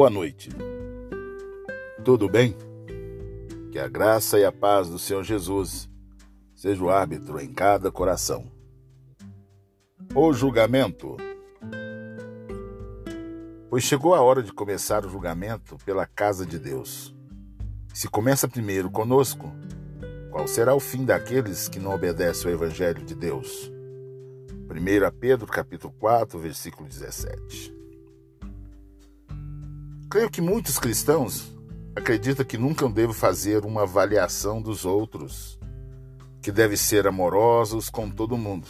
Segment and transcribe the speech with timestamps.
[0.00, 0.48] Boa noite.
[2.02, 2.56] Tudo bem?
[3.70, 5.90] Que a graça e a paz do Senhor Jesus
[6.54, 8.50] seja o árbitro em cada coração.
[10.14, 11.18] O julgamento.
[13.68, 17.14] Pois chegou a hora de começar o julgamento pela casa de Deus.
[17.92, 19.52] Se começa primeiro conosco,
[20.30, 23.70] qual será o fim daqueles que não obedecem ao evangelho de Deus?
[24.50, 27.79] 1 Pedro capítulo 4, versículo 17.
[30.10, 31.56] Creio que muitos cristãos
[31.94, 35.56] acreditam que nunca devo fazer uma avaliação dos outros,
[36.42, 38.66] que deve ser amorosos com todo mundo.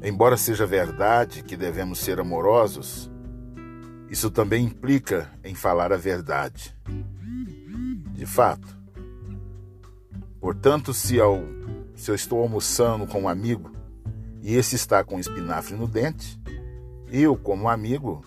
[0.00, 3.10] Embora seja verdade que devemos ser amorosos,
[4.08, 6.72] isso também implica em falar a verdade.
[8.12, 8.68] De fato.
[10.38, 11.16] Portanto, se,
[11.96, 13.72] se eu estou almoçando com um amigo
[14.40, 16.40] e esse está com espinafre no dente,
[17.10, 18.24] eu, como amigo,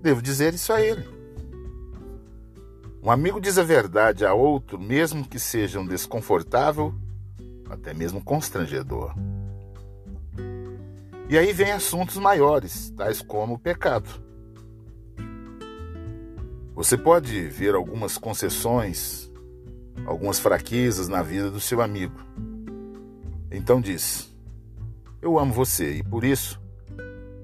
[0.00, 1.08] Devo dizer isso a ele.
[3.02, 6.94] Um amigo diz a verdade a outro, mesmo que seja um desconfortável,
[7.70, 9.14] até mesmo constrangedor.
[11.28, 14.08] E aí vem assuntos maiores, tais como o pecado.
[16.74, 19.30] Você pode ver algumas concessões,
[20.04, 22.20] algumas fraquezas na vida do seu amigo.
[23.50, 24.30] Então diz:
[25.22, 26.60] Eu amo você e por isso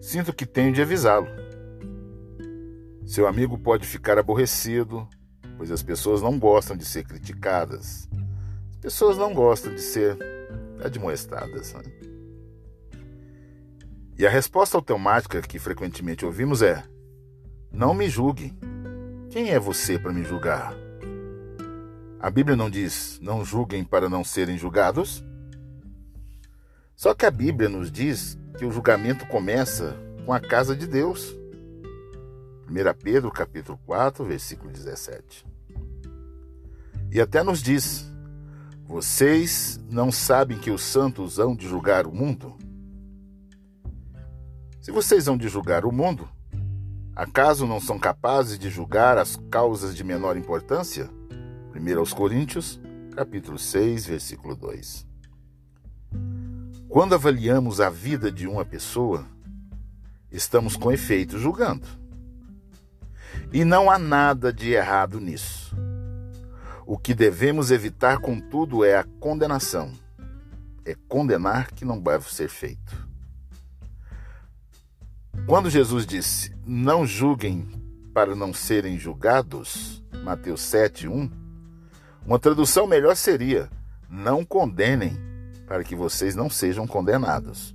[0.00, 1.41] sinto que tenho de avisá-lo.
[3.04, 5.06] Seu amigo pode ficar aborrecido,
[5.56, 8.08] pois as pessoas não gostam de ser criticadas.
[8.70, 10.16] As pessoas não gostam de ser
[10.82, 11.72] admoestadas.
[11.74, 11.82] Né?
[14.18, 16.84] E a resposta automática que frequentemente ouvimos é:
[17.72, 18.54] Não me julgue.
[19.30, 20.74] Quem é você para me julgar?
[22.20, 25.24] A Bíblia não diz: Não julguem para não serem julgados?
[26.94, 31.36] Só que a Bíblia nos diz que o julgamento começa com a casa de Deus.
[32.68, 35.44] 1 Pedro capítulo 4, versículo 17.
[37.10, 38.10] E até nos diz:
[38.86, 42.56] Vocês não sabem que os santos hão de julgar o mundo?
[44.80, 46.28] Se vocês hão de julgar o mundo,
[47.14, 51.10] acaso não são capazes de julgar as causas de menor importância?
[51.74, 52.80] 1 aos Coríntios,
[53.14, 55.06] capítulo 6, versículo 2.
[56.88, 59.26] Quando avaliamos a vida de uma pessoa,
[60.30, 62.01] estamos com efeito julgando.
[63.52, 65.76] E não há nada de errado nisso.
[66.86, 69.92] O que devemos evitar, contudo, é a condenação.
[70.84, 73.06] É condenar que não deve ser feito.
[75.46, 77.68] Quando Jesus disse: Não julguem
[78.14, 81.30] para não serem julgados, Mateus 7, 1,
[82.26, 83.68] uma tradução melhor seria:
[84.08, 85.18] Não condenem
[85.66, 87.74] para que vocês não sejam condenados.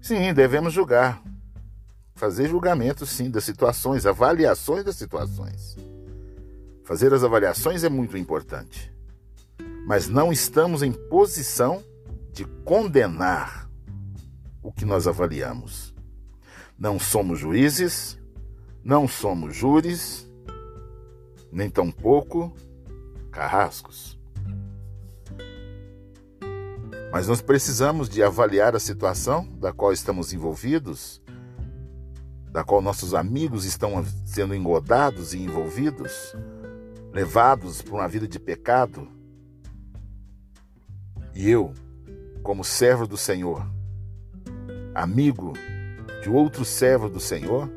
[0.00, 1.20] Sim, devemos julgar,
[2.16, 5.76] fazer julgamentos, sim, das situações, avaliações das situações.
[6.82, 8.92] Fazer as avaliações é muito importante.
[9.86, 11.84] Mas não estamos em posição
[12.32, 13.70] de condenar
[14.62, 15.94] o que nós avaliamos.
[16.78, 18.18] Não somos juízes,
[18.82, 20.26] não somos júris,
[21.52, 22.54] nem tampouco
[23.30, 24.18] carrascos.
[27.12, 31.22] Mas nós precisamos de avaliar a situação da qual estamos envolvidos
[32.56, 36.34] da qual nossos amigos estão sendo engodados e envolvidos,
[37.12, 39.06] levados por uma vida de pecado.
[41.34, 41.74] E eu,
[42.42, 43.62] como servo do Senhor,
[44.94, 45.52] amigo
[46.22, 47.70] de outro servo do Senhor,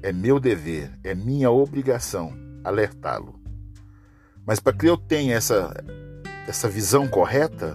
[0.00, 3.34] é meu dever, é minha obrigação alertá-lo.
[4.46, 5.74] Mas para que eu tenha essa,
[6.46, 7.74] essa visão correta,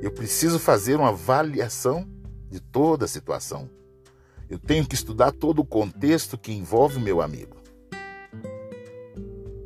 [0.00, 2.08] eu preciso fazer uma avaliação
[2.48, 3.68] de toda a situação.
[4.48, 7.56] Eu tenho que estudar todo o contexto que envolve meu amigo.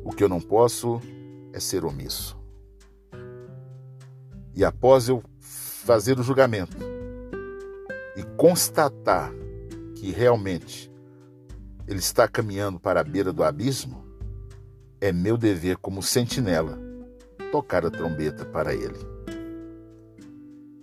[0.03, 0.99] O que eu não posso
[1.53, 2.35] é ser omisso.
[4.55, 6.75] E após eu fazer o julgamento
[8.15, 9.31] e constatar
[9.95, 10.91] que realmente
[11.87, 14.03] ele está caminhando para a beira do abismo,
[14.99, 16.79] é meu dever como sentinela
[17.51, 18.99] tocar a trombeta para ele.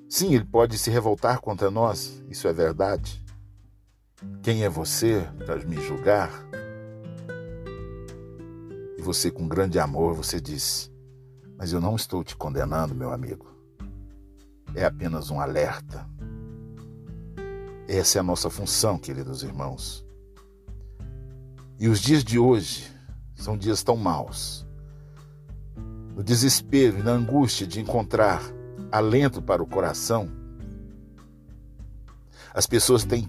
[0.09, 3.23] Sim, ele pode se revoltar contra nós, isso é verdade.
[4.43, 6.31] Quem é você para me julgar?
[8.97, 10.91] E você, com grande amor, você diz:
[11.57, 13.47] Mas eu não estou te condenando, meu amigo.
[14.75, 16.05] É apenas um alerta.
[17.87, 20.05] Essa é a nossa função, queridos irmãos.
[21.79, 22.93] E os dias de hoje
[23.37, 24.67] são dias tão maus.
[26.15, 28.43] No desespero e na angústia de encontrar
[28.91, 30.29] alento para o coração,
[32.53, 33.29] as pessoas têm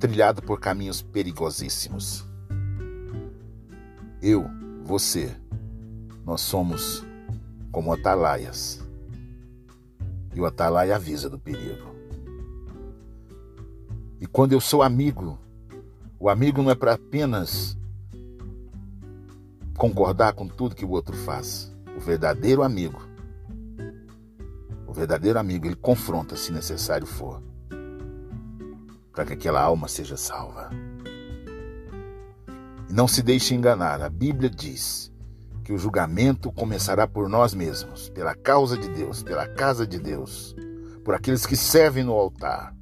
[0.00, 2.24] trilhado por caminhos perigosíssimos.
[4.20, 4.48] Eu,
[4.82, 5.36] você,
[6.24, 7.04] nós somos
[7.70, 8.80] como atalaias.
[10.34, 11.94] E o atalaia avisa do perigo.
[14.18, 15.38] E quando eu sou amigo,
[16.18, 17.76] o amigo não é para apenas
[19.76, 21.74] concordar com tudo que o outro faz.
[21.96, 23.00] O verdadeiro amigo,
[24.86, 27.42] o verdadeiro amigo, ele confronta se necessário for,
[29.20, 30.70] para que aquela alma seja salva.
[32.88, 35.12] E não se deixe enganar, a Bíblia diz
[35.62, 40.56] que o julgamento começará por nós mesmos, pela causa de Deus, pela casa de Deus,
[41.04, 42.74] por aqueles que servem no altar.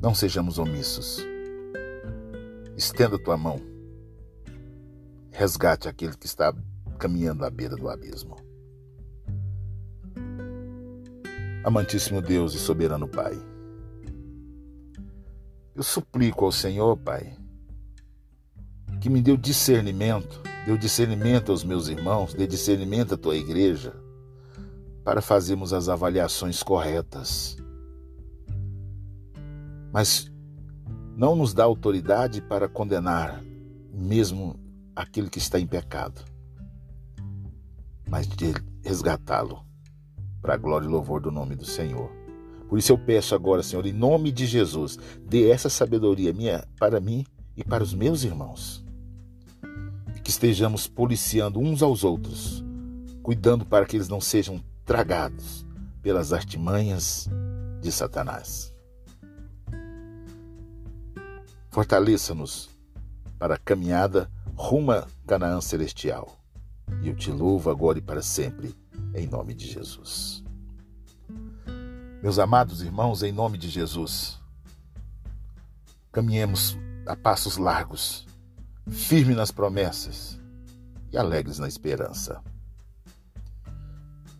[0.00, 1.22] Não sejamos omissos.
[2.74, 3.60] Estenda tua mão.
[5.30, 6.54] Resgate aquele que está
[6.98, 8.45] caminhando à beira do abismo.
[11.66, 13.36] Amantíssimo Deus e soberano Pai,
[15.74, 17.36] eu suplico ao Senhor, Pai,
[19.00, 23.92] que me dê discernimento, dê discernimento aos meus irmãos, dê discernimento à tua igreja,
[25.02, 27.56] para fazermos as avaliações corretas.
[29.92, 30.30] Mas
[31.16, 33.42] não nos dá autoridade para condenar
[33.92, 34.54] mesmo
[34.94, 36.24] aquele que está em pecado,
[38.08, 38.54] mas de
[38.84, 39.65] resgatá-lo
[40.46, 42.08] para a glória e louvor do nome do Senhor.
[42.68, 44.96] Por isso eu peço agora, Senhor, em nome de Jesus,
[45.28, 47.26] dê essa sabedoria minha para mim
[47.56, 48.84] e para os meus irmãos.
[50.14, 52.64] E que estejamos policiando uns aos outros,
[53.24, 55.66] cuidando para que eles não sejam tragados
[56.00, 57.28] pelas artimanhas
[57.80, 58.72] de Satanás.
[61.70, 62.70] Fortaleça-nos
[63.36, 66.38] para a caminhada rumo a Canaã celestial.
[67.02, 68.72] E eu te louvo agora e para sempre,
[69.16, 70.44] em nome de Jesus.
[72.22, 74.38] Meus amados irmãos, em nome de Jesus,
[76.12, 76.76] caminhemos
[77.06, 78.26] a passos largos,
[78.90, 80.38] firmes nas promessas
[81.10, 82.42] e alegres na esperança.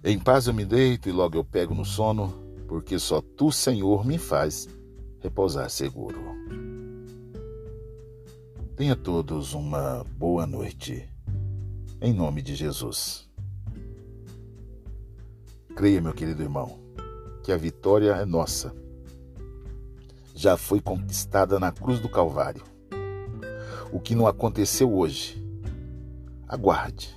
[0.04, 2.28] Em paz eu me deito e logo eu pego no sono,
[2.68, 4.68] porque só tu, Senhor, me faz
[5.20, 6.20] repousar seguro.
[8.76, 11.08] Tenha todos uma boa noite.
[11.98, 13.25] Em nome de Jesus.
[15.76, 16.78] Creia, meu querido irmão,
[17.44, 18.74] que a vitória é nossa.
[20.34, 22.62] Já foi conquistada na cruz do Calvário.
[23.92, 25.46] O que não aconteceu hoje,
[26.48, 27.14] aguarde.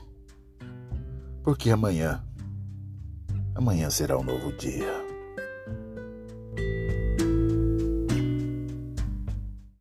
[1.42, 2.22] Porque amanhã,
[3.56, 5.09] amanhã será um novo dia.